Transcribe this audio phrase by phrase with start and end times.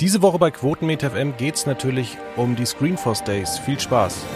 [0.00, 3.58] Diese Woche bei Quotenmeter FM geht es natürlich um die Screenforce Days.
[3.58, 4.26] Viel Spaß!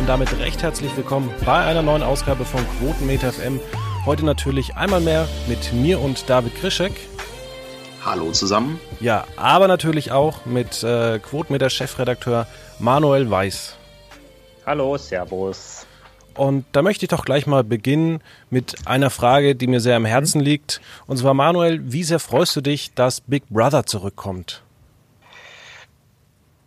[0.00, 3.58] und damit recht herzlich willkommen bei einer neuen Ausgabe von Quotenmeter FM.
[4.04, 6.92] Heute natürlich einmal mehr mit mir und David Krischek.
[8.04, 8.78] Hallo zusammen.
[9.00, 12.46] Ja, aber natürlich auch mit äh, Quotenmeter Chefredakteur
[12.78, 13.76] Manuel Weiß.
[14.66, 15.86] Hallo, Servus.
[16.34, 20.04] Und da möchte ich doch gleich mal beginnen mit einer Frage, die mir sehr am
[20.04, 20.82] Herzen liegt.
[21.06, 24.62] Und zwar, Manuel, wie sehr freust du dich, dass Big Brother zurückkommt?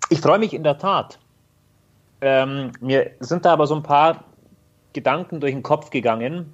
[0.10, 1.20] Ich freue mich in der Tat.
[2.22, 4.24] Ähm, mir sind da aber so ein paar
[4.94, 6.52] Gedanken durch den Kopf gegangen,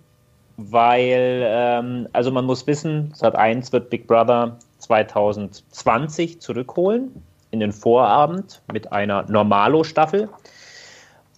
[0.58, 7.72] weil, ähm, also man muss wissen, Sat 1 wird Big Brother 2020 zurückholen in den
[7.72, 10.30] Vorabend mit einer Normalo-Staffel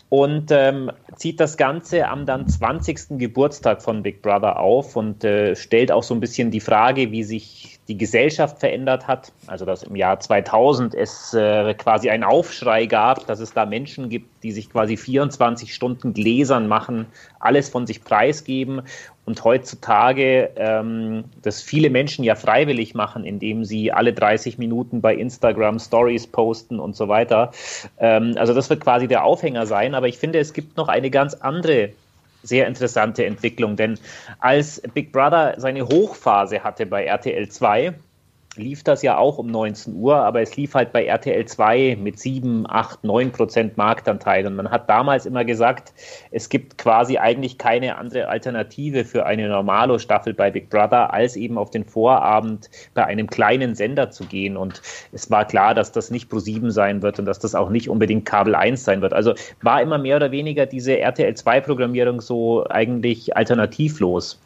[0.09, 3.17] und ähm, zieht das Ganze am dann 20.
[3.17, 7.23] Geburtstag von Big Brother auf und äh, stellt auch so ein bisschen die Frage, wie
[7.23, 9.31] sich die Gesellschaft verändert hat.
[9.47, 14.09] Also dass im Jahr 2000 es äh, quasi einen Aufschrei gab, dass es da Menschen
[14.09, 17.06] gibt, die sich quasi 24 Stunden Gläsern machen,
[17.39, 18.81] alles von sich preisgeben
[19.25, 25.16] und heutzutage ähm, das viele Menschen ja freiwillig machen, indem sie alle 30 Minuten bei
[25.16, 27.52] Instagram Stories posten und so weiter.
[27.97, 31.09] Ähm, also das wird quasi der Aufhänger sein, aber ich finde, es gibt noch eine
[31.09, 31.89] ganz andere
[32.45, 33.99] sehr interessante Entwicklung, denn
[34.39, 37.93] als Big Brother seine Hochphase hatte bei RTL 2,
[38.58, 42.20] lief das ja auch um 19 Uhr, aber es lief halt bei RTL 2 mit
[42.20, 44.45] 7, 8, 9 Prozent Marktanteil.
[44.47, 45.94] Und man hat damals immer gesagt,
[46.31, 51.58] es gibt quasi eigentlich keine andere Alternative für eine Normalo-Staffel bei Big Brother, als eben
[51.58, 54.58] auf den Vorabend bei einem kleinen Sender zu gehen.
[54.58, 54.81] Und
[55.12, 57.90] es war klar, dass das nicht Pro 7 sein wird und dass das auch nicht
[57.90, 59.14] unbedingt Kabel 1 sein wird.
[59.14, 64.41] Also war immer mehr oder weniger diese RTL 2-Programmierung so eigentlich alternativlos.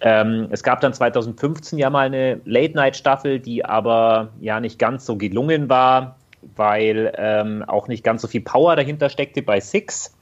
[0.00, 5.16] Ähm, es gab dann 2015 ja mal eine Late-Night-Staffel, die aber ja nicht ganz so
[5.16, 6.16] gelungen war,
[6.56, 10.14] weil ähm, auch nicht ganz so viel Power dahinter steckte bei Six.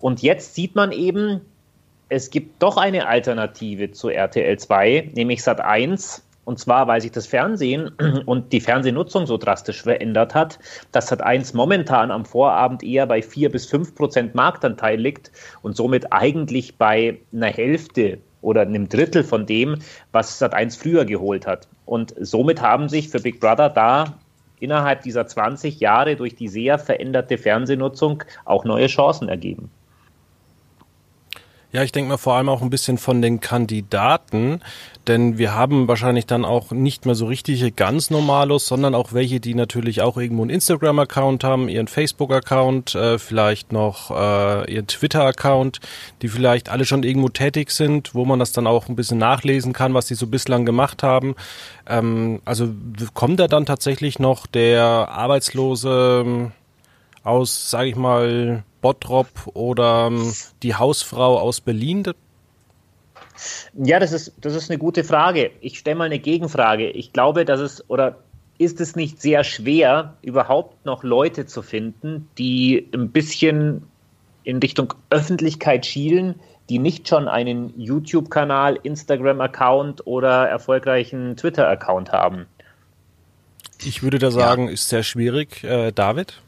[0.00, 1.40] Und jetzt sieht man eben,
[2.08, 6.24] es gibt doch eine Alternative zu RTL 2, nämlich Sat 1.
[6.44, 7.92] Und zwar, weil sich das Fernsehen
[8.26, 10.58] und die Fernsehnutzung so drastisch verändert hat,
[10.90, 15.30] dass Sat 1 momentan am Vorabend eher bei 4 bis 5 Prozent Marktanteil liegt
[15.62, 19.78] und somit eigentlich bei einer Hälfte oder einem Drittel von dem,
[20.12, 21.68] was Sat1 früher geholt hat.
[21.86, 24.18] Und somit haben sich für Big Brother da
[24.60, 29.70] innerhalb dieser 20 Jahre durch die sehr veränderte Fernsehnutzung auch neue Chancen ergeben.
[31.72, 34.60] Ja, ich denke mal vor allem auch ein bisschen von den Kandidaten,
[35.06, 39.40] denn wir haben wahrscheinlich dann auch nicht mehr so richtige ganz Normalos, sondern auch welche,
[39.40, 45.80] die natürlich auch irgendwo einen Instagram-Account haben, ihren Facebook-Account, äh, vielleicht noch äh, ihren Twitter-Account,
[46.20, 49.72] die vielleicht alle schon irgendwo tätig sind, wo man das dann auch ein bisschen nachlesen
[49.72, 51.36] kann, was sie so bislang gemacht haben.
[51.86, 52.68] Ähm, also
[53.14, 56.52] kommt da dann tatsächlich noch der Arbeitslose ähm,
[57.24, 62.04] aus, sage ich mal, Bottrop oder ähm, die Hausfrau aus Berlin?
[63.74, 65.50] Ja, das ist, das ist eine gute Frage.
[65.60, 66.90] Ich stelle mal eine Gegenfrage.
[66.90, 68.18] Ich glaube, dass es oder
[68.58, 73.82] ist es nicht sehr schwer, überhaupt noch Leute zu finden, die ein bisschen
[74.44, 76.36] in Richtung Öffentlichkeit schielen,
[76.68, 82.46] die nicht schon einen YouTube-Kanal, Instagram-Account oder erfolgreichen Twitter-Account haben?
[83.84, 84.72] Ich würde da sagen, ja.
[84.72, 85.64] ist sehr schwierig.
[85.64, 86.40] Äh, David?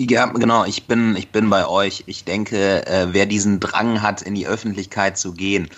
[0.00, 2.04] Ja, genau, ich bin, ich bin bei euch.
[2.06, 5.68] Ich denke, äh, wer diesen Drang hat, in die Öffentlichkeit zu gehen,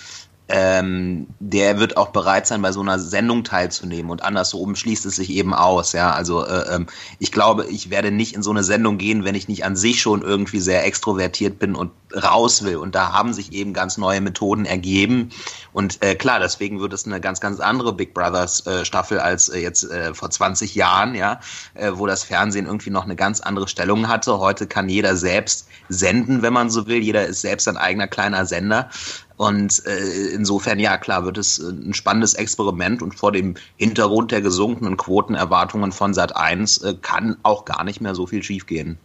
[0.51, 4.11] ähm, der wird auch bereit sein, bei so einer Sendung teilzunehmen.
[4.11, 5.93] Und andersrum schließt es sich eben aus.
[5.93, 6.87] Ja, also äh, ähm,
[7.19, 10.01] ich glaube, ich werde nicht in so eine Sendung gehen, wenn ich nicht an sich
[10.01, 12.77] schon irgendwie sehr extrovertiert bin und raus will.
[12.77, 15.31] Und da haben sich eben ganz neue Methoden ergeben.
[15.73, 19.49] Und äh, klar, deswegen wird es eine ganz, ganz andere Big Brothers äh, Staffel als
[19.49, 21.41] äh, jetzt äh, vor 20 Jahren, ja,
[21.75, 24.39] äh, wo das Fernsehen irgendwie noch eine ganz andere Stellung hatte.
[24.39, 27.03] Heute kann jeder selbst senden, wenn man so will.
[27.03, 28.91] Jeder ist selbst ein eigener kleiner Sender.
[29.41, 34.33] Und äh, insofern, ja, klar, wird es äh, ein spannendes Experiment und vor dem Hintergrund
[34.33, 38.99] der gesunkenen Quotenerwartungen von Sat 1 äh, kann auch gar nicht mehr so viel schiefgehen.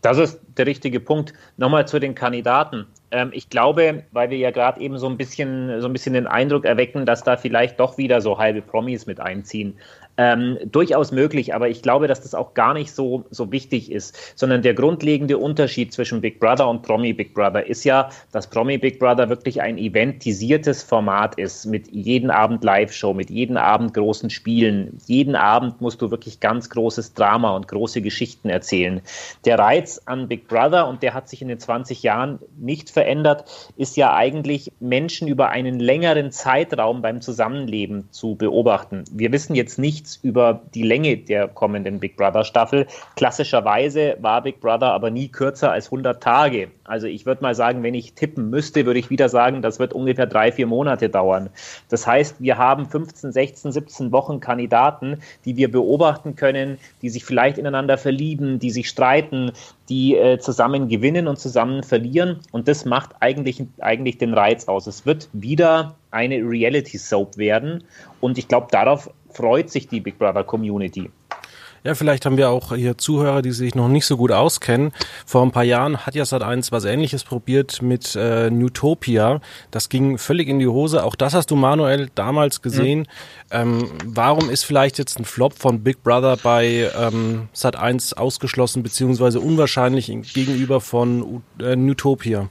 [0.00, 1.34] Das ist der richtige Punkt.
[1.58, 2.86] Nochmal zu den Kandidaten.
[3.10, 6.26] Ähm, ich glaube, weil wir ja gerade eben so ein bisschen, so ein bisschen den
[6.26, 9.76] Eindruck erwecken, dass da vielleicht doch wieder so halbe Promis mit einziehen.
[10.22, 14.34] Ähm, durchaus möglich, aber ich glaube, dass das auch gar nicht so, so wichtig ist,
[14.36, 18.76] sondern der grundlegende Unterschied zwischen Big Brother und Promi Big Brother ist ja, dass Promi
[18.76, 24.28] Big Brother wirklich ein eventisiertes Format ist, mit jeden Abend Live-Show, mit jeden Abend großen
[24.28, 24.98] Spielen.
[25.06, 29.00] Jeden Abend musst du wirklich ganz großes Drama und große Geschichten erzählen.
[29.46, 33.44] Der Reiz an Big Brother, und der hat sich in den 20 Jahren nicht verändert,
[33.78, 39.04] ist ja eigentlich Menschen über einen längeren Zeitraum beim Zusammenleben zu beobachten.
[39.10, 42.86] Wir wissen jetzt nichts nichts über die Länge der kommenden Big Brother Staffel.
[43.16, 46.68] Klassischerweise war Big Brother aber nie kürzer als 100 Tage.
[46.84, 49.92] Also ich würde mal sagen, wenn ich tippen müsste, würde ich wieder sagen, das wird
[49.92, 51.50] ungefähr drei, vier Monate dauern.
[51.88, 57.24] Das heißt, wir haben 15, 16, 17 Wochen Kandidaten, die wir beobachten können, die sich
[57.24, 59.52] vielleicht ineinander verlieben, die sich streiten,
[59.88, 62.40] die äh, zusammen gewinnen und zusammen verlieren.
[62.52, 64.86] Und das macht eigentlich, eigentlich den Reiz aus.
[64.86, 67.84] Es wird wieder eine Reality Soap werden.
[68.20, 71.10] Und ich glaube, darauf freut sich die Big Brother Community.
[71.82, 74.92] Ja, vielleicht haben wir auch hier Zuhörer, die sich noch nicht so gut auskennen.
[75.24, 79.40] Vor ein paar Jahren hat ja Sat1 was ähnliches probiert mit äh, Newtopia.
[79.70, 81.02] Das ging völlig in die Hose.
[81.04, 83.00] Auch das hast du, Manuel, damals gesehen.
[83.00, 83.06] Mhm.
[83.50, 89.40] Ähm, warum ist vielleicht jetzt ein Flop von Big Brother bei ähm, Sat1 ausgeschlossen, beziehungsweise
[89.40, 92.50] unwahrscheinlich gegenüber von äh, Newtopia?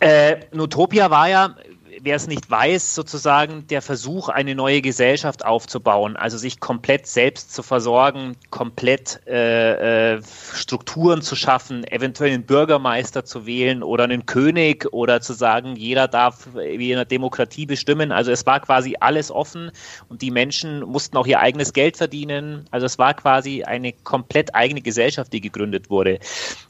[0.00, 1.54] Äh, Nutopia war ja,
[2.00, 7.54] wer es nicht weiß, sozusagen der Versuch, eine neue Gesellschaft aufzubauen, also sich komplett selbst
[7.54, 10.22] zu versorgen, komplett äh, äh,
[10.54, 16.08] Strukturen zu schaffen, eventuell einen Bürgermeister zu wählen oder einen König oder zu sagen, jeder
[16.08, 18.12] darf wie in einer Demokratie bestimmen.
[18.12, 19.70] Also es war quasi alles offen
[20.08, 22.66] und die Menschen mussten auch ihr eigenes Geld verdienen.
[22.70, 26.18] Also es war quasi eine komplett eigene Gesellschaft, die gegründet wurde.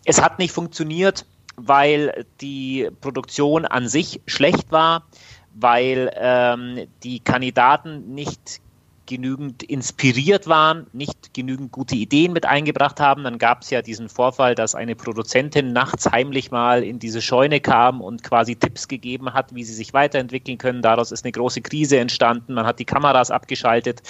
[0.05, 1.25] Es hat nicht funktioniert
[1.56, 5.05] weil die Produktion an sich schlecht war,
[5.55, 8.61] weil ähm, die Kandidaten nicht
[9.06, 13.25] genügend inspiriert waren, nicht genügend gute Ideen mit eingebracht haben.
[13.25, 17.61] Dann gab es ja diesen Vorfall, dass eine Produzentin nachts heimlich mal in diese Scheune
[17.61, 20.83] kam und quasi Tipps gegeben hat, wie sie sich weiterentwickeln können.
[20.83, 22.55] Daraus ist eine große Krise entstanden.
[22.55, 24.03] Man hat die Kameras abgeschaltet.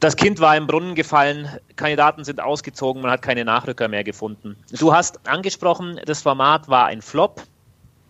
[0.00, 4.56] Das Kind war im Brunnen gefallen, Kandidaten sind ausgezogen, man hat keine Nachrücker mehr gefunden.
[4.70, 7.42] Du hast angesprochen, das Format war ein Flop.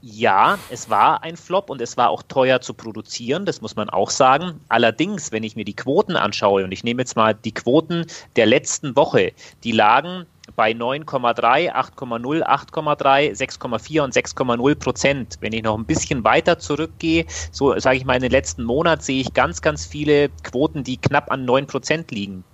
[0.06, 3.88] Ja, es war ein Flop und es war auch teuer zu produzieren, das muss man
[3.88, 4.60] auch sagen.
[4.69, 8.44] Allerdings, wenn ich mir die Quoten anschaue, und ich nehme jetzt mal die Quoten der
[8.44, 9.32] letzten Woche,
[9.62, 10.26] die lagen
[10.56, 15.37] bei 9,3, 8,0, 8,3, 6,4 und 6,0 Prozent.
[15.41, 19.03] Wenn ich noch ein bisschen weiter zurückgehe, so sage ich mal in den letzten Monat,
[19.03, 22.45] sehe ich ganz, ganz viele Quoten, die knapp an 9 Prozent liegen.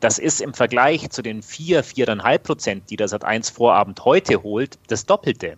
[0.00, 4.78] Das ist im Vergleich zu den 4, 4,5 Prozent, die das Sat1 Vorabend heute holt,
[4.88, 5.56] das Doppelte.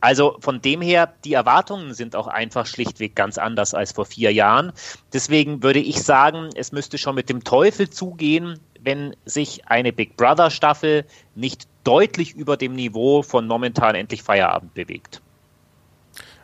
[0.00, 4.32] Also von dem her, die Erwartungen sind auch einfach schlichtweg ganz anders als vor vier
[4.32, 4.72] Jahren.
[5.12, 10.16] Deswegen würde ich sagen, es müsste schon mit dem Teufel zugehen, wenn sich eine Big
[10.16, 11.04] Brother Staffel
[11.34, 15.20] nicht deutlich über dem Niveau von momentan endlich Feierabend bewegt.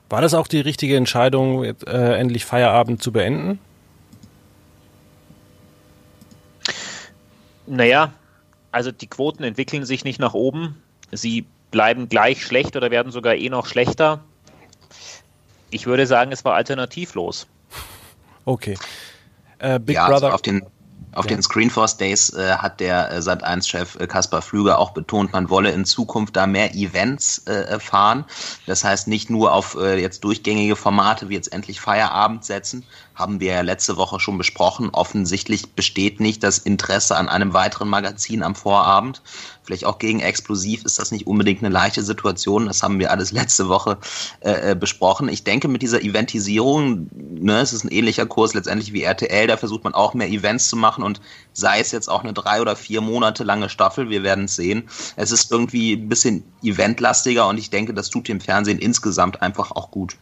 [0.09, 1.73] War das auch die richtige Entscheidung, äh,
[2.19, 3.61] endlich Feierabend zu beenden?
[7.67, 8.13] Naja,
[8.73, 10.83] also die Quoten entwickeln sich nicht nach oben.
[11.13, 14.25] Sie bleiben gleich schlecht oder werden sogar eh noch schlechter.
[15.71, 17.47] Ich würde sagen, es war alternativlos.
[18.45, 18.77] Okay.
[19.59, 20.27] Äh, Big ja, Brother.
[20.27, 20.67] Also auf den
[21.12, 21.37] auf ja.
[21.37, 25.71] den Screenforce Days äh, hat der äh, Sat1-Chef äh, Kaspar Flüger auch betont, man wolle
[25.71, 28.25] in Zukunft da mehr Events äh, fahren.
[28.67, 32.85] Das heißt nicht nur auf äh, jetzt durchgängige Formate wie jetzt endlich Feierabend setzen,
[33.20, 34.90] haben wir ja letzte Woche schon besprochen.
[34.90, 39.22] Offensichtlich besteht nicht das Interesse an einem weiteren Magazin am Vorabend
[39.70, 42.67] vielleicht auch gegen Explosiv ist das nicht unbedingt eine leichte Situation.
[42.67, 43.98] Das haben wir alles letzte Woche
[44.41, 45.29] äh, äh, besprochen.
[45.29, 49.56] Ich denke, mit dieser Eventisierung, ne, es ist ein ähnlicher Kurs letztendlich wie RTL, da
[49.56, 51.20] versucht man auch mehr Events zu machen und
[51.53, 54.89] sei es jetzt auch eine drei oder vier Monate lange Staffel, wir werden es sehen.
[55.15, 59.70] Es ist irgendwie ein bisschen eventlastiger und ich denke, das tut dem Fernsehen insgesamt einfach
[59.70, 60.17] auch gut.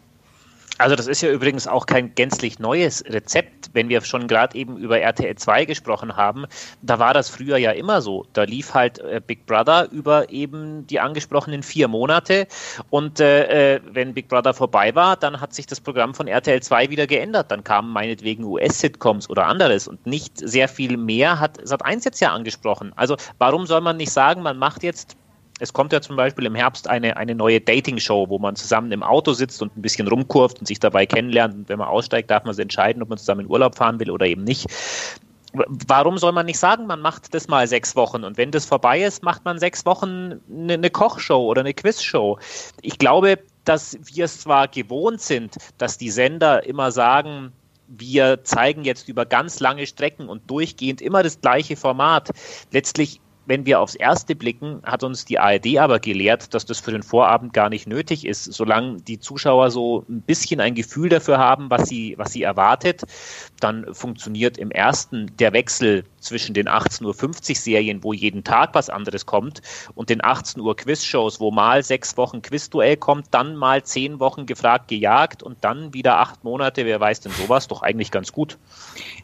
[0.79, 4.77] Also das ist ja übrigens auch kein gänzlich neues Rezept, wenn wir schon gerade eben
[4.77, 6.47] über RTL 2 gesprochen haben.
[6.83, 8.27] Da war das früher ja immer so.
[8.33, 12.47] Da lief halt äh, Big Brother über eben die angesprochenen vier Monate
[12.91, 16.63] und äh, äh wenn Big Brother vorbei war, dann hat sich das Programm von RTL
[16.63, 17.51] 2 wieder geändert.
[17.51, 22.33] Dann kamen meinetwegen US-Sitcoms oder anderes und nicht sehr viel mehr hat Sat1 jetzt ja
[22.33, 22.93] angesprochen.
[22.95, 25.17] Also warum soll man nicht sagen, man macht jetzt
[25.59, 29.03] es kommt ja zum Beispiel im Herbst eine, eine neue Dating-Show, wo man zusammen im
[29.03, 31.55] Auto sitzt und ein bisschen rumkurft und sich dabei kennenlernt.
[31.55, 34.11] Und wenn man aussteigt, darf man sich entscheiden, ob man zusammen in Urlaub fahren will
[34.11, 34.67] oder eben nicht.
[35.53, 39.03] Warum soll man nicht sagen, man macht das mal sechs Wochen und wenn das vorbei
[39.03, 42.39] ist, macht man sechs Wochen eine, eine Kochshow oder eine Quizshow?
[42.83, 47.53] Ich glaube, dass wir es zwar gewohnt sind, dass die Sender immer sagen,
[47.89, 52.29] wir zeigen jetzt über ganz lange Strecken und durchgehend immer das gleiche Format.
[52.71, 56.93] Letztlich wenn wir aufs Erste blicken, hat uns die ARD aber gelehrt, dass das für
[56.93, 61.39] den Vorabend gar nicht nötig ist, solange die Zuschauer so ein bisschen ein Gefühl dafür
[61.39, 63.03] haben, was sie, was sie erwartet,
[63.59, 68.91] dann funktioniert im Ersten der Wechsel zwischen den 18.50 Uhr Serien, wo jeden Tag was
[68.91, 69.63] anderes kommt,
[69.95, 74.47] und den 18 Uhr Quiz-Shows, wo mal sechs Wochen Quizduell kommt, dann mal zehn Wochen
[74.47, 78.59] gefragt, gejagt und dann wieder acht Monate, wer weiß denn sowas, doch eigentlich ganz gut.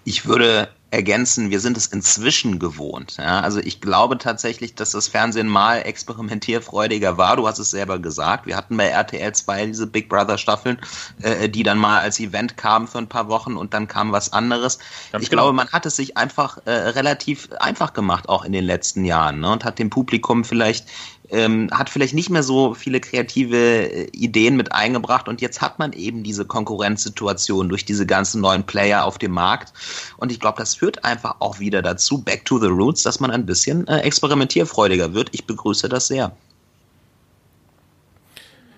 [0.05, 3.17] Ich würde ergänzen, wir sind es inzwischen gewohnt.
[3.19, 3.41] Ja?
[3.41, 7.37] Also ich glaube tatsächlich, dass das Fernsehen mal experimentierfreudiger war.
[7.37, 8.47] Du hast es selber gesagt.
[8.47, 10.79] Wir hatten bei RTL 2 diese Big Brother Staffeln,
[11.21, 14.33] äh, die dann mal als Event kamen für ein paar Wochen und dann kam was
[14.33, 14.79] anderes.
[15.11, 15.43] Ganz ich genau.
[15.43, 19.41] glaube, man hat es sich einfach äh, relativ einfach gemacht, auch in den letzten Jahren,
[19.41, 19.51] ne?
[19.51, 20.87] und hat dem Publikum vielleicht
[21.31, 25.79] ähm, hat vielleicht nicht mehr so viele kreative äh, Ideen mit eingebracht und jetzt hat
[25.79, 29.73] man eben diese Konkurrenzsituation durch diese ganzen neuen Player auf dem Markt
[30.19, 33.31] und ich glaube, das führt einfach auch wieder dazu, back to the roots, dass man
[33.31, 35.31] ein bisschen äh, experimentierfreudiger wird.
[35.33, 36.33] Ich begrüße das sehr.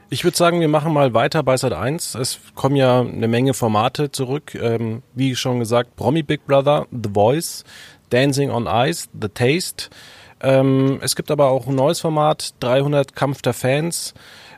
[0.08, 2.14] Ich würde sagen, wir machen mal weiter bei Sat 1.
[2.14, 4.54] Es kommen ja eine Menge Formate zurück.
[4.54, 7.64] Ähm, wie schon gesagt, Promi Big Brother, The Voice,
[8.10, 9.88] Dancing on Ice, The Taste.
[10.40, 14.14] Ähm, es gibt aber auch ein neues Format, 300 Kampf der Fans,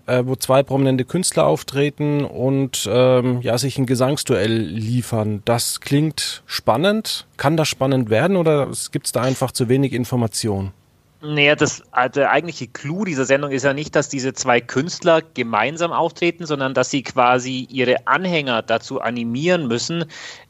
[0.07, 5.43] äh, wo zwei prominente Künstler auftreten und ähm, ja sich ein Gesangsduell liefern.
[5.45, 7.27] Das klingt spannend.
[7.37, 10.73] Kann das spannend werden oder gibt es da einfach zu wenig Information?
[11.21, 15.21] Naja, das, also der eigentliche Clou dieser Sendung ist ja nicht, dass diese zwei Künstler
[15.35, 20.05] gemeinsam auftreten, sondern dass sie quasi ihre Anhänger dazu animieren müssen,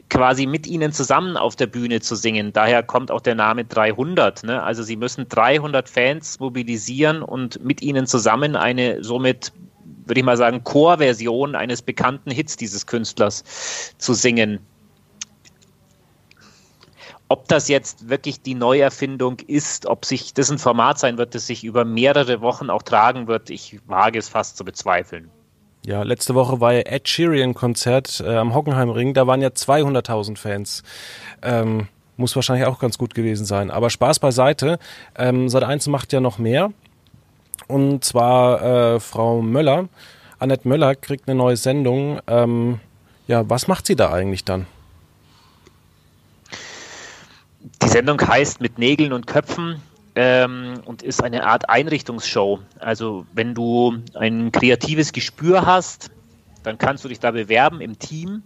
[0.08, 2.52] quasi mit ihnen zusammen auf der Bühne zu singen.
[2.52, 4.44] Daher kommt auch der Name 300.
[4.44, 4.62] Ne?
[4.62, 9.52] Also sie müssen 300 Fans mobilisieren und mit ihnen zusammen eine somit
[10.08, 13.44] würde ich mal sagen, Chorversion eines bekannten Hits dieses Künstlers
[13.98, 14.58] zu singen.
[17.28, 21.46] Ob das jetzt wirklich die Neuerfindung ist, ob sich das ein Format sein wird, das
[21.46, 25.30] sich über mehrere Wochen auch tragen wird, ich wage es fast zu bezweifeln.
[25.88, 29.14] Ja, letzte Woche war ja Ed Sheeran Konzert äh, am Hockenheimring.
[29.14, 30.82] Da waren ja 200.000 Fans.
[31.40, 33.70] Ähm, muss wahrscheinlich auch ganz gut gewesen sein.
[33.70, 34.78] Aber Spaß beiseite.
[35.16, 36.74] Ähm, Sat 1 macht ja noch mehr.
[37.68, 39.88] Und zwar äh, Frau Möller,
[40.38, 42.20] Annette Möller kriegt eine neue Sendung.
[42.26, 42.80] Ähm,
[43.26, 44.66] ja, was macht sie da eigentlich dann?
[47.82, 49.80] Die Sendung heißt Mit Nägeln und Köpfen
[50.18, 52.58] ähm, und ist eine Art Einrichtungsshow.
[52.80, 56.10] Also wenn du ein kreatives Gespür hast,
[56.64, 58.42] dann kannst du dich da bewerben im Team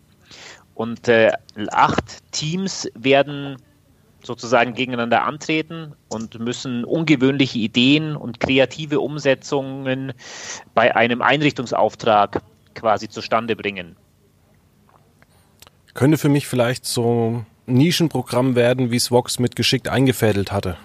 [0.75, 1.33] und äh,
[1.71, 3.57] acht Teams werden
[4.23, 10.13] sozusagen gegeneinander antreten und müssen ungewöhnliche Ideen und kreative Umsetzungen
[10.75, 12.43] bei einem Einrichtungsauftrag
[12.75, 13.97] quasi zustande bringen.
[15.95, 20.77] Könnte für mich vielleicht so ein Nischenprogramm werden, wie es Vox mit geschickt eingefädelt hatte.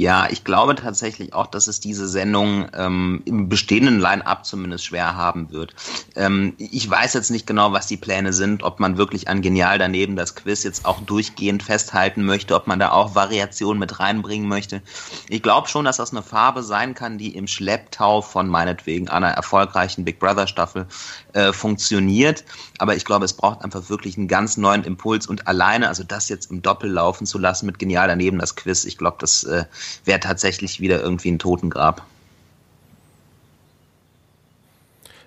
[0.00, 5.14] Ja, ich glaube tatsächlich auch, dass es diese Sendung ähm, im bestehenden Line-up zumindest schwer
[5.14, 5.74] haben wird.
[6.16, 9.78] Ähm, ich weiß jetzt nicht genau, was die Pläne sind, ob man wirklich an Genial
[9.78, 14.48] daneben das Quiz jetzt auch durchgehend festhalten möchte, ob man da auch Variationen mit reinbringen
[14.48, 14.80] möchte.
[15.28, 19.28] Ich glaube schon, dass das eine Farbe sein kann, die im Schlepptau von meinetwegen einer
[19.28, 20.86] erfolgreichen Big Brother Staffel
[21.34, 22.46] äh, funktioniert.
[22.78, 26.30] Aber ich glaube, es braucht einfach wirklich einen ganz neuen Impuls und alleine, also das
[26.30, 29.66] jetzt im Doppel laufen zu lassen mit Genial daneben das Quiz, ich glaube, das äh,
[30.04, 32.04] wäre tatsächlich wieder irgendwie ein Totengrab.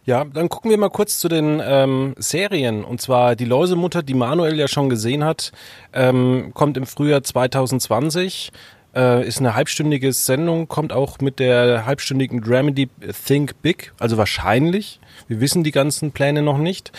[0.05, 2.83] Ja, dann gucken wir mal kurz zu den ähm, Serien.
[2.83, 5.53] Und zwar die Läusemutter, die Manuel ja schon gesehen hat,
[5.93, 8.51] ähm, kommt im Frühjahr 2020.
[8.95, 12.89] Äh, ist eine halbstündige Sendung, kommt auch mit der halbstündigen Dramedy
[13.25, 14.99] Think Big, also wahrscheinlich.
[15.27, 16.91] Wir wissen die ganzen Pläne noch nicht.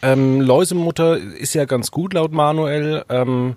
[0.00, 3.04] Ähm, Läusemutter ist ja ganz gut laut Manuel.
[3.08, 3.56] Ähm,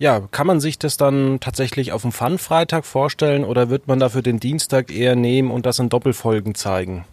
[0.00, 4.22] ja, kann man sich das dann tatsächlich auf dem Fun-Freitag vorstellen oder wird man dafür
[4.22, 7.04] den Dienstag eher nehmen und das in Doppelfolgen zeigen?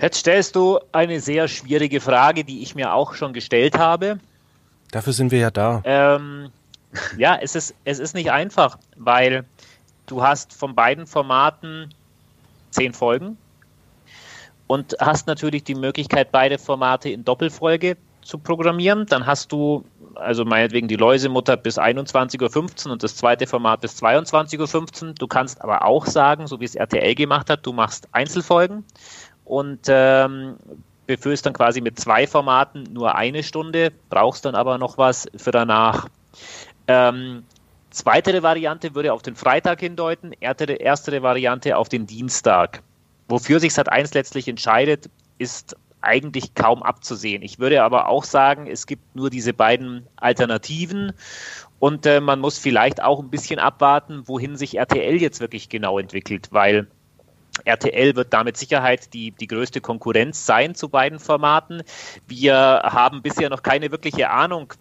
[0.00, 4.18] Jetzt stellst du eine sehr schwierige Frage, die ich mir auch schon gestellt habe.
[4.92, 5.82] Dafür sind wir ja da.
[5.84, 6.50] Ähm,
[7.18, 9.44] ja, es ist, es ist nicht einfach, weil
[10.06, 11.92] du hast von beiden Formaten
[12.70, 13.36] zehn Folgen
[14.68, 19.06] und hast natürlich die Möglichkeit, beide Formate in Doppelfolge zu programmieren.
[19.06, 24.02] Dann hast du also meinetwegen die Läusemutter bis 21.15 Uhr und das zweite Format bis
[24.02, 25.14] 22.15 Uhr.
[25.14, 28.84] Du kannst aber auch sagen, so wie es RTL gemacht hat, du machst Einzelfolgen
[29.44, 30.56] und ähm,
[31.06, 35.50] befüllst dann quasi mit zwei Formaten nur eine Stunde, brauchst dann aber noch was für
[35.50, 36.08] danach.
[36.88, 37.44] Ähm,
[37.90, 42.82] zweitere Variante würde auf den Freitag hindeuten, erstere Variante auf den Dienstag.
[43.28, 47.42] Wofür sich Sat1 letztlich entscheidet, ist eigentlich kaum abzusehen.
[47.42, 51.12] Ich würde aber auch sagen, es gibt nur diese beiden Alternativen
[51.78, 55.98] und äh, man muss vielleicht auch ein bisschen abwarten, wohin sich RTL jetzt wirklich genau
[55.98, 56.86] entwickelt, weil
[57.64, 61.82] RTL wird damit Sicherheit die, die größte Konkurrenz sein zu beiden Formaten.
[62.26, 64.72] Wir haben bisher noch keine wirkliche Ahnung,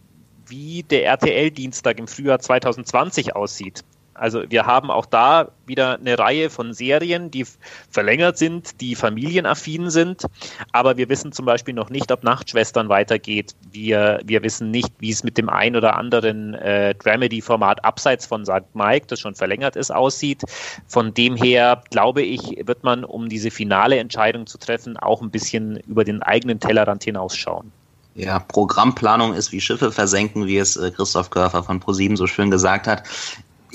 [0.47, 3.83] wie der RTL-Dienstag im Frühjahr 2020 aussieht.
[4.15, 7.45] Also wir haben auch da wieder eine Reihe von Serien, die
[7.89, 10.25] verlängert sind, die familienaffin sind,
[10.71, 13.55] aber wir wissen zum Beispiel noch nicht, ob Nachtschwestern weitergeht.
[13.71, 18.45] Wir, wir wissen nicht, wie es mit dem ein oder anderen äh, Dramedy-Format abseits von
[18.45, 18.73] St.
[18.73, 20.43] Mike, das schon verlängert ist, aussieht.
[20.87, 25.29] Von dem her, glaube ich, wird man, um diese finale Entscheidung zu treffen, auch ein
[25.29, 27.71] bisschen über den eigenen Tellerrand hinausschauen.
[28.17, 32.49] Ja, Programmplanung ist wie Schiffe versenken, wie es äh, Christoph Körfer von ProSieben so schön
[32.49, 33.03] gesagt hat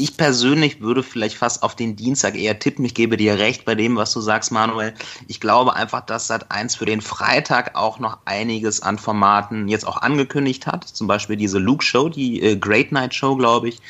[0.01, 2.85] ich persönlich würde vielleicht fast auf den Dienstag eher tippen.
[2.85, 4.95] Ich gebe dir recht bei dem, was du sagst, Manuel.
[5.29, 9.87] Ich glaube einfach, dass Sat 1 für den Freitag auch noch einiges an Formaten jetzt
[9.87, 10.85] auch angekündigt hat.
[10.85, 13.81] Zum Beispiel diese Luke Show, die äh, Great Night Show, glaube ich.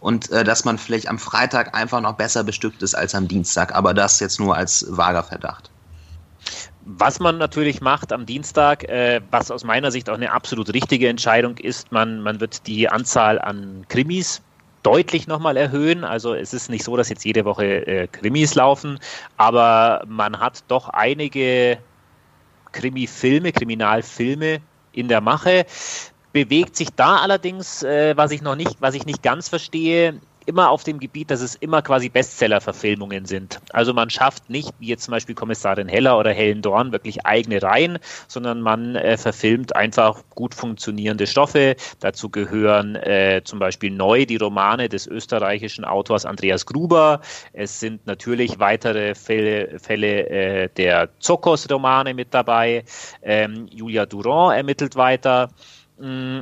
[0.00, 3.74] Und äh, dass man vielleicht am Freitag einfach noch besser bestückt ist als am Dienstag.
[3.74, 5.70] Aber das jetzt nur als vager Verdacht.
[6.84, 11.08] Was man natürlich macht am Dienstag, äh, was aus meiner Sicht auch eine absolut richtige
[11.08, 14.40] Entscheidung ist, man, man wird die Anzahl an Krimis
[14.86, 16.04] deutlich nochmal erhöhen.
[16.04, 19.00] Also es ist nicht so, dass jetzt jede Woche äh, Krimis laufen,
[19.36, 21.78] aber man hat doch einige
[22.70, 24.60] Krimi-Filme, Kriminalfilme
[24.92, 25.66] in der Mache.
[26.32, 30.70] Bewegt sich da allerdings, äh, was ich noch nicht, was ich nicht ganz verstehe, immer
[30.70, 33.60] auf dem Gebiet, dass es immer quasi Bestseller-Verfilmungen sind.
[33.72, 37.62] Also man schafft nicht, wie jetzt zum Beispiel Kommissarin Heller oder Helen Dorn, wirklich eigene
[37.62, 37.98] Reihen,
[38.28, 41.76] sondern man äh, verfilmt einfach gut funktionierende Stoffe.
[42.00, 47.20] Dazu gehören äh, zum Beispiel neu die Romane des österreichischen Autors Andreas Gruber.
[47.52, 52.84] Es sind natürlich weitere Fälle, Fälle äh, der Zokos-Romane mit dabei.
[53.22, 55.50] Ähm, Julia Durand ermittelt weiter.
[55.98, 56.40] Mm,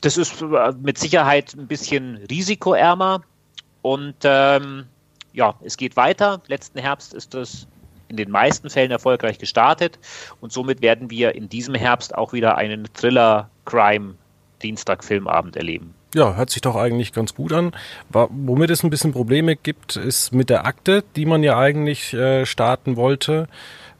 [0.00, 3.22] das ist äh, mit Sicherheit ein bisschen risikoärmer
[3.82, 4.86] und ähm,
[5.32, 6.40] ja, es geht weiter.
[6.46, 7.66] Letzten Herbst ist das
[8.08, 9.98] in den meisten Fällen erfolgreich gestartet
[10.40, 15.94] und somit werden wir in diesem Herbst auch wieder einen Thriller-Crime-Dienstag-Filmabend erleben.
[16.14, 17.72] Ja, hört sich doch eigentlich ganz gut an.
[18.10, 22.46] Womit es ein bisschen Probleme gibt, ist mit der Akte, die man ja eigentlich äh,
[22.46, 23.46] starten wollte.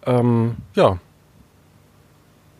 [0.07, 0.99] Ähm, ja,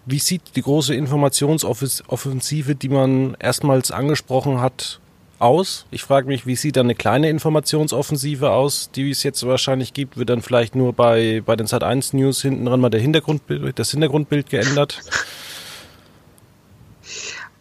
[0.09, 5.01] wie sieht die große Informationsoffensive, die man erstmals angesprochen hat,
[5.39, 5.87] aus?
[5.91, 10.17] Ich frage mich, wie sieht dann eine kleine Informationsoffensive aus, die es jetzt wahrscheinlich gibt?
[10.17, 13.91] Wird dann vielleicht nur bei, bei den Sat1 News hinten dran mal der Hintergrundbild, das
[13.91, 15.01] Hintergrundbild geändert?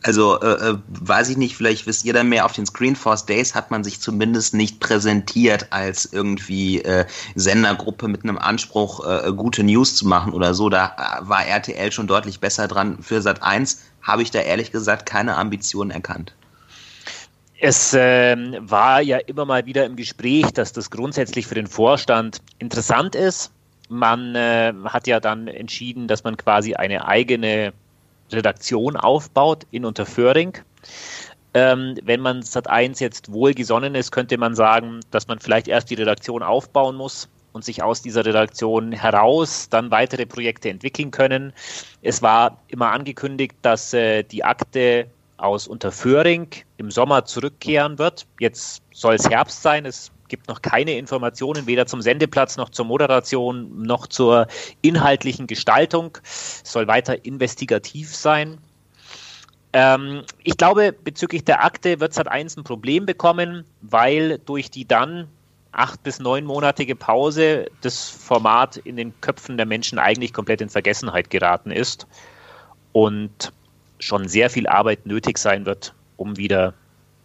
[0.03, 3.55] Also, äh, äh, weiß ich nicht, vielleicht wisst ihr da mehr, auf den Screenforce Days
[3.55, 7.05] hat man sich zumindest nicht präsentiert als irgendwie äh,
[7.35, 10.69] Sendergruppe mit einem Anspruch, äh, gute News zu machen oder so.
[10.69, 12.99] Da äh, war RTL schon deutlich besser dran.
[13.01, 16.33] Für Sat 1 habe ich da ehrlich gesagt keine Ambitionen erkannt.
[17.59, 22.39] Es äh, war ja immer mal wieder im Gespräch, dass das grundsätzlich für den Vorstand
[22.59, 23.51] interessant ist.
[23.89, 27.73] Man äh, hat ja dann entschieden, dass man quasi eine eigene
[28.31, 30.57] Redaktion aufbaut in Unterföhring.
[31.53, 35.89] Ähm, wenn man Sat 1 jetzt wohlgesonnen ist, könnte man sagen, dass man vielleicht erst
[35.89, 41.53] die Redaktion aufbauen muss und sich aus dieser Redaktion heraus dann weitere Projekte entwickeln können.
[42.01, 48.25] Es war immer angekündigt, dass äh, die Akte aus Unterföhring im Sommer zurückkehren wird.
[48.39, 49.85] Jetzt soll es Herbst sein.
[49.85, 54.47] Es gibt noch keine Informationen, weder zum Sendeplatz noch zur Moderation noch zur
[54.81, 56.17] inhaltlichen Gestaltung.
[56.23, 58.57] Es soll weiter investigativ sein.
[59.73, 65.27] Ähm, ich glaube, bezüglich der Akte wird Sat1 ein Problem bekommen, weil durch die dann
[65.71, 71.29] acht bis neunmonatige Pause das Format in den Köpfen der Menschen eigentlich komplett in Vergessenheit
[71.29, 72.07] geraten ist
[72.93, 73.53] und
[73.99, 76.73] schon sehr viel Arbeit nötig sein wird, um wieder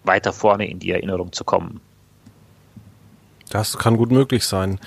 [0.04, 1.80] weiter vorne in die Erinnerung zu kommen.
[3.52, 4.80] Das kann gut möglich sein.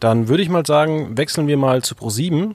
[0.00, 2.54] Dann würde ich mal sagen, wechseln wir mal zu Pro7.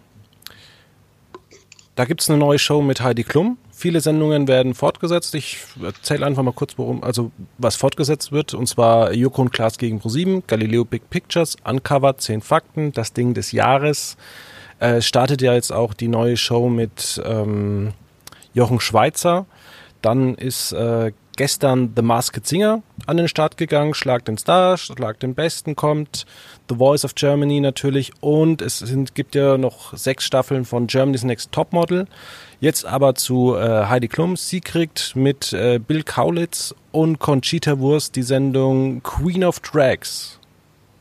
[1.94, 3.60] Da gibt es eine neue Show mit Heidi Klum.
[3.72, 5.36] Viele Sendungen werden fortgesetzt.
[5.36, 8.56] Ich erzähle einfach mal kurz, worum, also was fortgesetzt wird.
[8.56, 13.36] Und zwar Joko und Klaas gegen Pro7, Galileo Big Pictures, Uncovered, 10 Fakten, das Ding
[13.36, 14.18] des Jahres.
[14.80, 17.94] Äh, startet ja jetzt auch die neue Show mit ähm,
[18.56, 19.46] Jochen Schweizer.
[20.02, 25.20] Dann ist äh, gestern The Masked Singer an den Start gegangen, Schlag den Star, Schlag
[25.20, 26.26] den Besten kommt,
[26.70, 31.24] The Voice of Germany natürlich und es sind, gibt ja noch sechs Staffeln von Germany's
[31.24, 32.08] Next Topmodel.
[32.60, 34.38] Jetzt aber zu äh, Heidi Klum.
[34.38, 40.40] Sie kriegt mit äh, Bill Kaulitz und Conchita Wurst die Sendung Queen of Drags.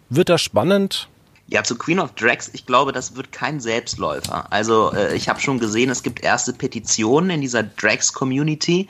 [0.09, 1.09] Wird das spannend?
[1.53, 4.51] Ja, zu Queen of Drags, ich glaube, das wird kein Selbstläufer.
[4.51, 8.88] Also äh, ich habe schon gesehen, es gibt erste Petitionen in dieser Drags-Community.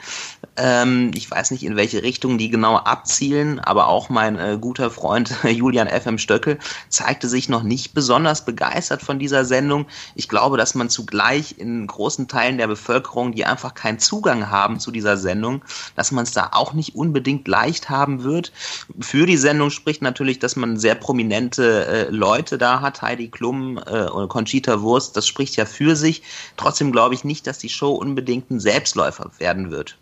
[0.57, 4.93] Ähm, ich weiß nicht, in welche Richtung die genau abzielen, aber auch mein äh, guter
[4.93, 6.19] Freund Julian F.M.
[6.19, 9.87] Stöckel zeigte sich noch nicht besonders begeistert von dieser Sendung.
[10.15, 14.79] Ich glaube, dass man zugleich in großen Teilen der Bevölkerung, die einfach keinen Zugang haben
[14.79, 15.65] zu dieser Sendung,
[15.97, 18.53] dass man es da auch nicht unbedingt leicht haben wird.
[19.01, 23.29] Für die Sendung spricht natürlich, dass man sehr prominente äh, Leute Leute da hat, Heidi
[23.29, 26.23] Klum äh, und Conchita Wurst, das spricht ja für sich.
[26.59, 29.97] Trotzdem glaube ich nicht, dass die Show unbedingt ein Selbstläufer werden wird.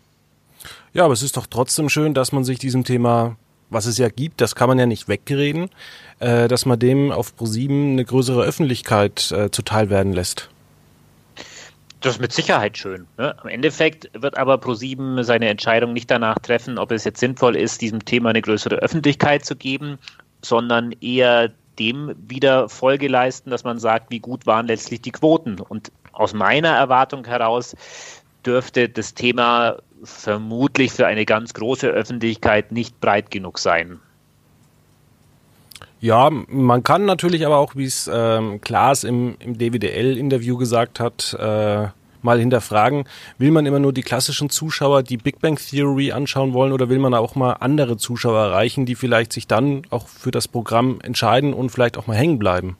[0.93, 3.37] Ja, aber es ist doch trotzdem schön, dass man sich diesem Thema,
[3.69, 5.69] was es ja gibt, das kann man ja nicht wegreden,
[6.19, 10.49] äh, dass man dem auf ProSieben eine größere Öffentlichkeit äh, zuteil werden lässt.
[12.01, 13.07] Das ist mit Sicherheit schön.
[13.17, 13.33] Ne?
[13.43, 17.79] Im Endeffekt wird aber ProSieben seine Entscheidung nicht danach treffen, ob es jetzt sinnvoll ist,
[17.79, 19.99] diesem Thema eine größere Öffentlichkeit zu geben,
[20.41, 25.59] sondern eher dem wieder Folge leisten, dass man sagt, wie gut waren letztlich die Quoten.
[25.59, 27.75] Und aus meiner Erwartung heraus
[28.45, 33.99] dürfte das Thema vermutlich für eine ganz große Öffentlichkeit nicht breit genug sein.
[35.99, 41.33] Ja, man kann natürlich aber auch, wie es ähm, Klaas im, im DWDL-Interview gesagt hat,
[41.39, 41.87] äh,
[42.23, 43.05] mal hinterfragen,
[43.37, 46.99] will man immer nur die klassischen Zuschauer, die Big Bang Theory anschauen wollen oder will
[46.99, 51.53] man auch mal andere Zuschauer erreichen, die vielleicht sich dann auch für das Programm entscheiden
[51.53, 52.77] und vielleicht auch mal hängen bleiben?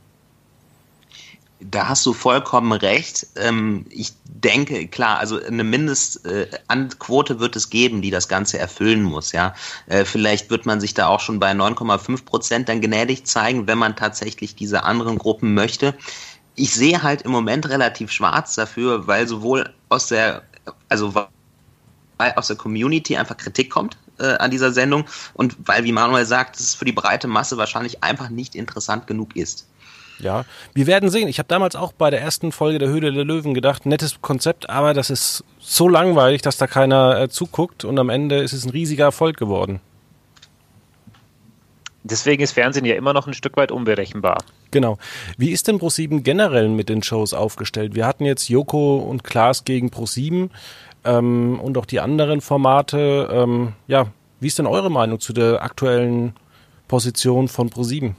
[1.64, 3.28] Da hast du vollkommen recht.
[3.36, 9.32] Ähm, ich denke, klar, also eine Mindestquote wird es geben, die das Ganze erfüllen muss,
[9.32, 9.54] ja.
[9.86, 13.78] Äh, vielleicht wird man sich da auch schon bei 9,5 Prozent dann gnädig zeigen, wenn
[13.78, 15.94] man tatsächlich diese anderen Gruppen möchte
[16.56, 20.44] ich sehe halt im Moment relativ schwarz dafür, weil sowohl aus der,
[20.90, 25.92] also weil aus der Community einfach Kritik kommt äh, an dieser Sendung und weil, wie
[25.92, 29.68] Manuel sagt, es für die breite Masse wahrscheinlich einfach nicht interessant genug ist.
[30.20, 31.28] Ja, wir werden sehen.
[31.28, 34.70] Ich habe damals auch bei der ersten Folge der Höhle der Löwen gedacht, nettes Konzept,
[34.70, 38.66] aber das ist so langweilig, dass da keiner äh, zuguckt und am Ende ist es
[38.66, 39.82] ein riesiger Erfolg geworden.
[42.04, 44.38] Deswegen ist Fernsehen ja immer noch ein Stück weit unberechenbar.
[44.72, 44.98] Genau.
[45.38, 47.94] Wie ist denn Pro7 generell mit den Shows aufgestellt?
[47.94, 50.50] Wir hatten jetzt Joko und Klaas gegen Pro7
[51.04, 53.30] ähm, und auch die anderen Formate.
[53.32, 54.08] Ähm, ja,
[54.40, 56.34] wie ist denn eure Meinung zu der aktuellen
[56.88, 58.14] Position von Pro7?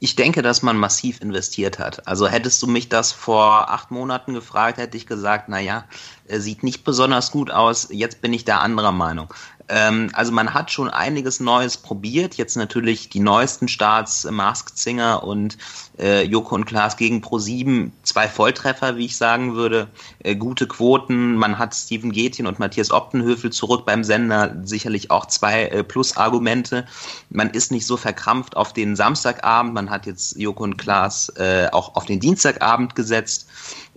[0.00, 2.06] Ich denke, dass man massiv investiert hat.
[2.06, 5.84] Also hättest du mich das vor acht Monaten gefragt, hätte ich gesagt, naja,
[6.28, 7.88] sieht nicht besonders gut aus.
[7.90, 9.32] Jetzt bin ich da anderer Meinung.
[9.68, 12.34] Ähm, also man hat schon einiges Neues probiert.
[12.34, 15.56] Jetzt natürlich die neuesten Starts, äh, Masked Singer und
[15.98, 17.90] äh, Joko und Klaas gegen Pro7.
[18.02, 19.88] Zwei Volltreffer, wie ich sagen würde.
[20.18, 21.36] Äh, gute Quoten.
[21.36, 24.54] Man hat Steven Gethin und Matthias Optenhöfel zurück beim Sender.
[24.64, 26.86] Sicherlich auch zwei äh, Plus-Argumente.
[27.30, 29.72] Man ist nicht so verkrampft auf den Samstagabend.
[29.72, 33.48] Man hat jetzt Joko und Klaas äh, auch auf den Dienstagabend gesetzt.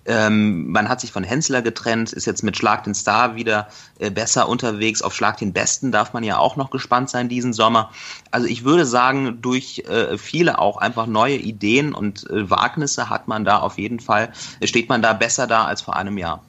[0.08, 3.68] Ähm, man hat sich von Hensler getrennt, ist jetzt mit Schlag den Star wieder
[4.00, 5.02] äh, besser unterwegs.
[5.02, 7.92] Auf Schlag den Besten darf man ja auch noch gespannt sein diesen Sommer.
[8.32, 13.28] Also ich würde sagen, durch äh, viele auch einfach neue Ideen und äh, Wagnisse hat
[13.28, 14.32] man da auf jeden Fall,
[14.64, 16.42] steht man da besser da als vor einem Jahr.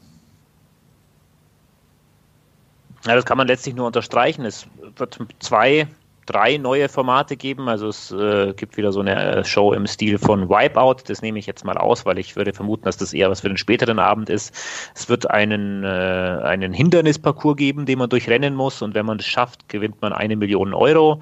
[3.05, 4.45] Ja, das kann man letztlich nur unterstreichen.
[4.45, 4.67] Es
[4.97, 5.89] wird zwei
[6.29, 7.69] drei neue Formate geben.
[7.69, 11.05] Also es äh, gibt wieder so eine äh, Show im Stil von Wipeout.
[11.07, 13.49] Das nehme ich jetzt mal aus, weil ich würde vermuten, dass das eher was für
[13.49, 14.55] den späteren Abend ist.
[14.95, 18.83] Es wird einen, äh, einen Hindernisparcours geben, den man durchrennen muss.
[18.83, 21.21] Und wenn man es schafft, gewinnt man eine Million Euro.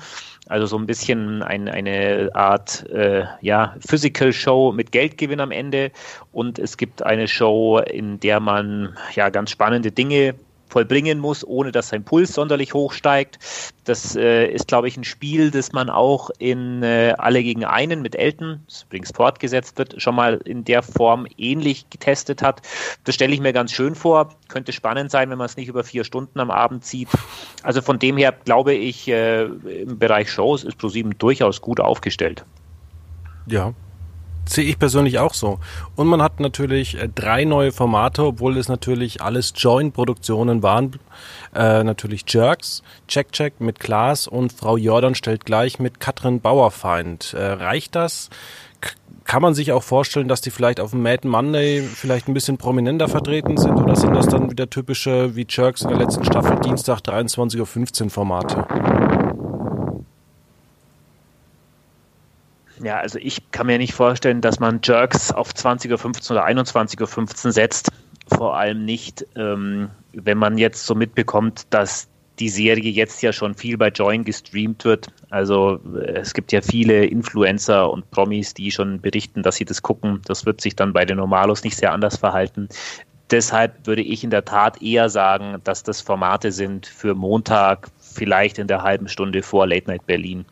[0.48, 5.92] Also so ein bisschen ein, eine Art äh, ja, Physical Show mit Geldgewinn am Ende.
[6.32, 10.34] Und es gibt eine Show, in der man ja ganz spannende Dinge
[10.68, 13.38] vollbringen muss, ohne dass sein Puls sonderlich hoch steigt.
[13.84, 18.02] Das äh, ist, glaube ich, ein Spiel, das man auch in äh, Alle gegen einen
[18.02, 22.62] mit Elton, das übrigens fortgesetzt wird, schon mal in der Form ähnlich getestet hat.
[23.04, 24.30] Das stelle ich mir ganz schön vor.
[24.48, 27.08] Könnte spannend sein, wenn man es nicht über vier Stunden am Abend zieht.
[27.62, 32.44] Also von dem her glaube ich, äh, im Bereich Shows ist ProSieben durchaus gut aufgestellt.
[33.46, 33.72] Ja,
[34.48, 35.58] Sehe ich persönlich auch so.
[35.96, 40.98] Und man hat natürlich äh, drei neue Formate, obwohl es natürlich alles Joint-Produktionen waren.
[41.54, 47.34] Äh, natürlich Jerks, Check Check mit Klaas und Frau Jordan stellt gleich mit Katrin Bauerfeind.
[47.34, 48.30] Äh, reicht das?
[49.24, 52.58] Kann man sich auch vorstellen, dass die vielleicht auf dem Mad Monday vielleicht ein bisschen
[52.58, 56.60] prominenter vertreten sind oder sind das dann wieder typische wie Jerks in der letzten Staffel
[56.60, 59.25] Dienstag 23.15 Uhr Formate?
[62.82, 67.46] Ja, also ich kann mir nicht vorstellen, dass man Jerks auf 20.15 Uhr oder 21.15
[67.46, 67.90] Uhr setzt.
[68.28, 72.08] Vor allem nicht, ähm, wenn man jetzt so mitbekommt, dass
[72.38, 75.08] die Serie jetzt ja schon viel bei Join gestreamt wird.
[75.30, 79.82] Also äh, es gibt ja viele Influencer und Promis, die schon berichten, dass sie das
[79.82, 80.20] gucken.
[80.26, 82.68] Das wird sich dann bei den Normalos nicht sehr anders verhalten.
[83.30, 88.58] Deshalb würde ich in der Tat eher sagen, dass das Formate sind für Montag, vielleicht
[88.58, 90.44] in der halben Stunde vor Late Night Berlin.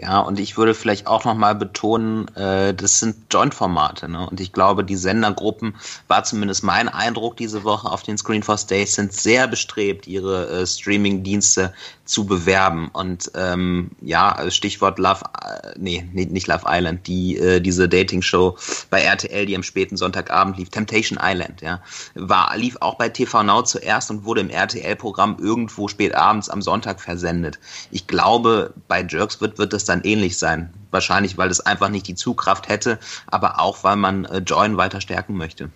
[0.00, 4.08] Ja, und ich würde vielleicht auch nochmal betonen, äh, das sind Joint-Formate.
[4.08, 4.28] Ne?
[4.30, 5.74] Und ich glaube, die Sendergruppen,
[6.06, 10.48] war zumindest mein Eindruck diese Woche auf den Screen for Days, sind sehr bestrebt, ihre
[10.50, 11.74] äh, Streaming-Dienste
[12.08, 12.88] zu bewerben.
[12.92, 18.56] Und ähm, ja, also Stichwort Love, äh, nee, nicht Love Island, die äh, diese Dating-Show
[18.88, 21.82] bei RTL, die am späten Sonntagabend lief, Temptation Island, ja,
[22.14, 26.62] war lief auch bei TV Now zuerst und wurde im RTL-Programm irgendwo spät abends am
[26.62, 27.58] Sonntag versendet.
[27.90, 30.72] Ich glaube, bei Jerks wird wird das dann ähnlich sein.
[30.90, 35.02] Wahrscheinlich, weil es einfach nicht die Zugkraft hätte, aber auch, weil man äh, Join weiter
[35.02, 35.68] stärken möchte.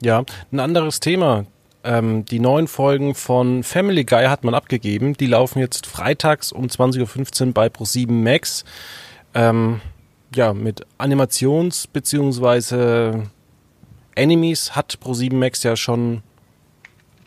[0.00, 1.46] Ja, ein anderes Thema.
[1.86, 5.16] Ähm, die neuen Folgen von Family Guy hat man abgegeben.
[5.16, 8.64] Die laufen jetzt freitags um 20.15 Uhr bei Pro7 Max.
[9.34, 9.80] Ähm,
[10.34, 13.22] ja, mit Animations- bzw.
[14.16, 16.22] Enemies hat Pro7 Max ja schon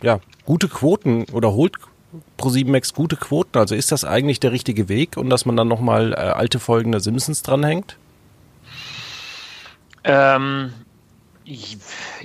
[0.01, 1.77] ja, gute Quoten oder holt
[2.37, 3.57] Pro7 Max gute Quoten.
[3.57, 6.91] Also ist das eigentlich der richtige Weg und dass man dann nochmal äh, alte Folgen
[6.91, 7.95] der Simpsons dranhängt?
[10.03, 10.73] Ähm,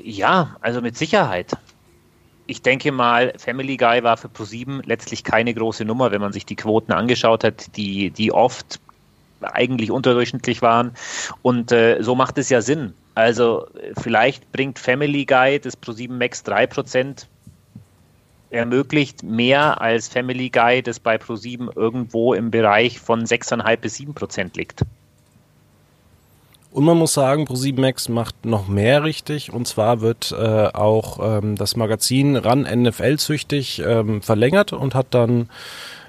[0.02, 1.56] ja, also mit Sicherheit.
[2.46, 6.44] Ich denke mal, Family Guy war für Pro7 letztlich keine große Nummer, wenn man sich
[6.44, 8.80] die Quoten angeschaut hat, die, die oft
[9.40, 10.92] eigentlich unterdurchschnittlich waren.
[11.42, 12.94] Und äh, so macht es ja Sinn.
[13.14, 13.66] Also
[13.98, 17.26] vielleicht bringt Family Guy das Pro7 Max 3%
[18.50, 24.14] ermöglicht mehr als Family Guy, das bei Pro7 irgendwo im Bereich von 6,5 bis 7
[24.14, 24.82] Prozent liegt.
[26.74, 29.52] Und man muss sagen, Pro7 Max macht noch mehr richtig.
[29.52, 35.06] Und zwar wird äh, auch ähm, das Magazin RAN NFL züchtig ähm, verlängert und hat
[35.10, 35.48] dann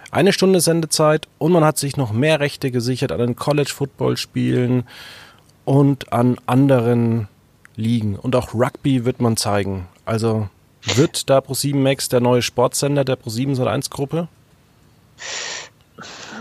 [0.10, 1.28] eine Stunde Sendezeit.
[1.38, 4.86] Und man hat sich noch mehr Rechte gesichert an den College-Football-Spielen
[5.65, 7.28] und an anderen
[7.75, 8.15] Ligen.
[8.15, 9.86] Und auch Rugby wird man zeigen.
[10.04, 10.49] Also
[10.82, 14.30] wird da Pro7 Max der neue Sportsender der Pro7 Sat1 Gruppe?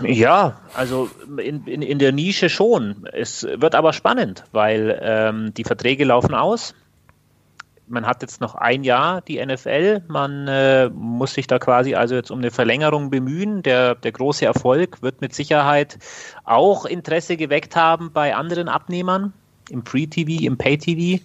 [0.03, 3.07] Ja, also in, in, in der Nische schon.
[3.11, 6.73] Es wird aber spannend, weil ähm, die Verträge laufen aus.
[7.87, 10.01] Man hat jetzt noch ein Jahr die NFL.
[10.07, 13.61] Man äh, muss sich da quasi also jetzt um eine Verlängerung bemühen.
[13.61, 15.99] Der, der große Erfolg wird mit Sicherheit
[16.43, 19.33] auch Interesse geweckt haben bei anderen Abnehmern
[19.69, 21.23] im Pre-TV, im Pay-TV.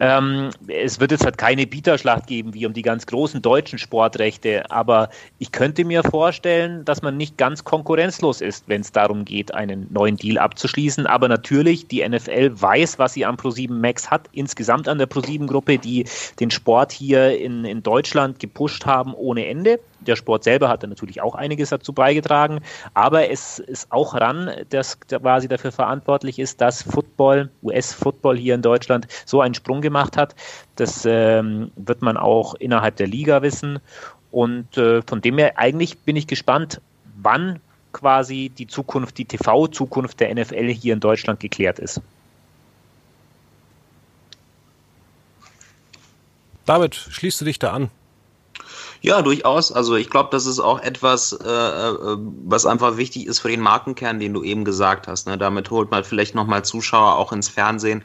[0.00, 4.70] Ähm, es wird jetzt halt keine Bieterschlacht geben wie um die ganz großen deutschen Sportrechte,
[4.70, 9.54] aber ich könnte mir vorstellen, dass man nicht ganz konkurrenzlos ist, wenn es darum geht,
[9.54, 11.06] einen neuen Deal abzuschließen.
[11.06, 15.78] Aber natürlich, die NFL weiß, was sie am Pro7 Max hat, insgesamt an der Pro7-Gruppe,
[15.78, 16.04] die
[16.40, 19.78] den Sport hier in, in Deutschland gepusht haben ohne Ende.
[20.06, 22.60] Der Sport selber hat da natürlich auch einiges dazu beigetragen,
[22.94, 28.62] aber es ist auch ran, das quasi dafür verantwortlich ist, dass Football, US-Football hier in
[28.62, 30.34] Deutschland so einen Sprung gemacht hat.
[30.76, 33.80] Das ähm, wird man auch innerhalb der Liga wissen.
[34.30, 36.80] Und äh, von dem her eigentlich bin ich gespannt,
[37.16, 37.60] wann
[37.92, 42.02] quasi die Zukunft, die TV-Zukunft der NFL hier in Deutschland geklärt ist.
[46.66, 47.90] David, schließt du dich da an?
[49.00, 49.72] Ja, durchaus.
[49.72, 53.60] Also ich glaube, das ist auch etwas, äh, äh, was einfach wichtig ist für den
[53.60, 55.26] Markenkern, den du eben gesagt hast.
[55.26, 55.38] Ne?
[55.38, 58.02] Damit holt man vielleicht nochmal Zuschauer auch ins Fernsehen,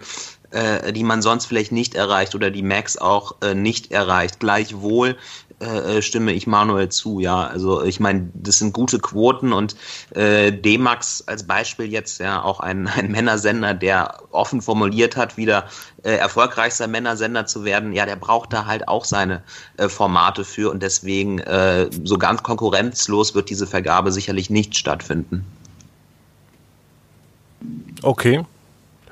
[0.51, 4.39] äh, die man sonst vielleicht nicht erreicht oder die Max auch äh, nicht erreicht.
[4.39, 5.17] Gleichwohl
[5.61, 7.45] äh, äh, stimme ich Manuel zu, ja.
[7.47, 9.75] Also ich meine, das sind gute Quoten und
[10.15, 15.65] äh, D-Max als Beispiel jetzt, ja, auch ein, ein Männersender, der offen formuliert hat, wieder
[16.03, 19.43] äh, erfolgreichster Männersender zu werden, ja, der braucht da halt auch seine
[19.77, 25.45] äh, Formate für und deswegen äh, so ganz konkurrenzlos wird diese Vergabe sicherlich nicht stattfinden.
[28.01, 28.43] Okay,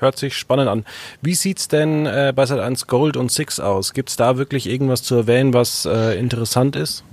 [0.00, 0.84] Hört sich spannend an.
[1.20, 3.92] Wie sieht's denn äh, bei Sat1 Gold und Six aus?
[3.92, 7.04] Gibt's da wirklich irgendwas zu erwähnen, was äh, interessant ist?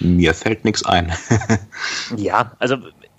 [0.00, 1.12] Mir fällt nichts ein.
[2.16, 2.76] ja, also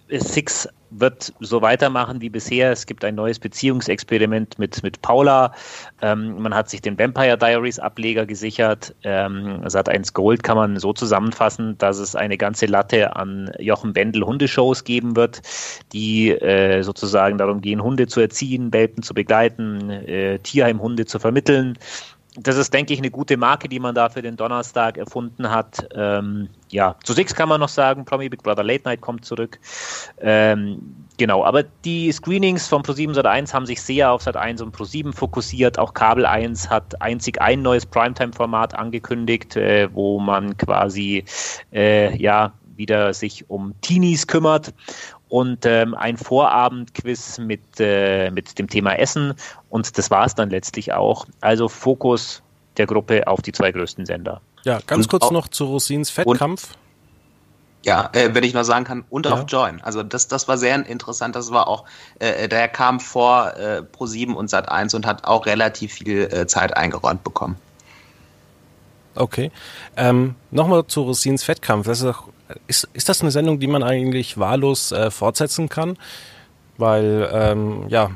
[0.10, 2.72] Six wird so weitermachen wie bisher.
[2.72, 5.54] Es gibt ein neues Beziehungsexperiment mit, mit Paula.
[6.02, 8.96] Ähm, man hat sich den Vampire Diaries Ableger gesichert.
[9.04, 14.24] Ähm, Sat1 Gold kann man so zusammenfassen, dass es eine ganze Latte an Jochen Bendel
[14.24, 15.42] Hundeshows geben wird,
[15.94, 21.78] die äh, sozusagen darum gehen, Hunde zu erziehen, Welpen zu begleiten, äh, Tierheimhunde zu vermitteln
[22.40, 25.88] das ist, denke ich, eine gute Marke, die man da für den Donnerstag erfunden hat.
[25.96, 29.60] Ähm, ja, zu Six kann man noch sagen, Promi Big Brother Late Night kommt zurück.
[30.20, 35.14] Ähm, genau, aber die Screenings von Pro7 Sat1 haben sich sehr auf Sat1 und Pro7
[35.14, 35.80] fokussiert.
[35.80, 41.24] Auch Kabel 1 hat einzig ein neues Primetime-Format angekündigt, äh, wo man quasi
[41.74, 44.74] äh, ja wieder sich um Teenies kümmert
[45.30, 49.34] und ähm, ein Vorabendquiz mit, äh, mit dem Thema Essen.
[49.70, 51.26] Und das war es dann letztlich auch.
[51.42, 52.42] Also Fokus
[52.78, 54.42] der Gruppe auf die zwei größten Sender.
[54.64, 56.76] Ja, ganz und kurz noch zu Rosins Fettkampf.
[57.84, 59.34] Ja, äh, wenn ich noch sagen kann, und ja.
[59.34, 59.82] auf Join.
[59.82, 61.36] Also das, das war sehr interessant.
[61.36, 61.86] Das war auch,
[62.20, 66.76] äh, der kam vor äh, Pro7 und Sat1 und hat auch relativ viel äh, Zeit
[66.76, 67.56] eingeräumt bekommen.
[69.16, 69.52] Okay.
[69.96, 71.88] Ähm, Nochmal zu Rosins Fettkampf.
[71.88, 72.28] Das ist auch
[72.68, 75.98] ist, ist das eine Sendung, die man eigentlich wahllos äh, fortsetzen kann?
[76.78, 78.12] Weil, ähm, ja,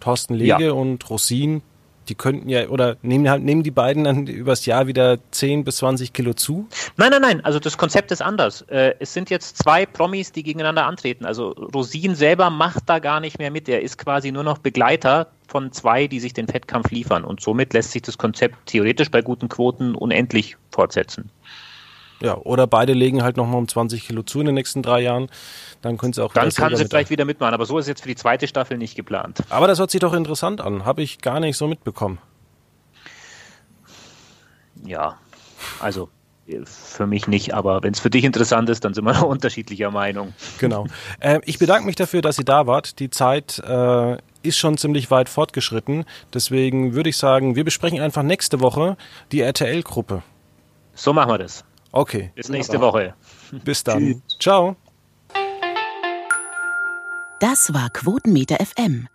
[0.00, 0.72] Thorsten Lege ja.
[0.72, 1.62] und Rosin,
[2.08, 5.78] die könnten ja, oder nehmen, halt, nehmen die beiden dann übers Jahr wieder 10 bis
[5.78, 6.68] 20 Kilo zu?
[6.96, 8.62] Nein, nein, nein, also das Konzept ist anders.
[8.62, 11.24] Äh, es sind jetzt zwei Promis, die gegeneinander antreten.
[11.24, 13.68] Also Rosin selber macht da gar nicht mehr mit.
[13.68, 17.24] Er ist quasi nur noch Begleiter von zwei, die sich den Fettkampf liefern.
[17.24, 21.30] Und somit lässt sich das Konzept theoretisch bei guten Quoten unendlich fortsetzen.
[22.20, 25.28] Ja, oder beide legen halt nochmal um 20 Kilo zu in den nächsten drei Jahren.
[25.82, 28.08] Dann können sie auch Dann kann sie vielleicht wieder mitmachen, aber so ist jetzt für
[28.08, 29.40] die zweite Staffel nicht geplant.
[29.50, 30.84] Aber das hört sich doch interessant an.
[30.84, 32.18] Habe ich gar nicht so mitbekommen.
[34.84, 35.18] Ja,
[35.80, 36.08] also
[36.64, 39.90] für mich nicht, aber wenn es für dich interessant ist, dann sind wir noch unterschiedlicher
[39.90, 40.32] Meinung.
[40.58, 40.86] Genau.
[41.18, 43.00] Äh, ich bedanke mich dafür, dass ihr da wart.
[43.00, 46.04] Die Zeit äh, ist schon ziemlich weit fortgeschritten.
[46.32, 48.96] Deswegen würde ich sagen, wir besprechen einfach nächste Woche
[49.32, 50.22] die RTL-Gruppe.
[50.94, 51.64] So machen wir das.
[51.96, 52.30] Okay.
[52.34, 53.14] Bis nächste Woche.
[53.64, 54.20] Bis dann.
[54.38, 54.76] Ciao.
[57.40, 59.08] Das war Quotenmeter FM.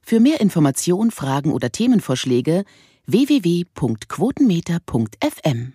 [0.00, 2.64] Für mehr Informationen, Fragen oder Themenvorschläge
[3.06, 5.72] www.quotenmeter.fm.